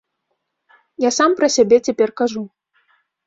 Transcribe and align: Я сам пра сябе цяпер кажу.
Я 1.07 1.11
сам 1.17 1.31
пра 1.41 1.47
сябе 1.57 1.77
цяпер 1.89 2.09
кажу. 2.21 2.41